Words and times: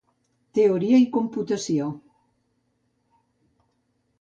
Teoria 0.59 1.01
i 1.01 1.05
computació. 1.17 1.91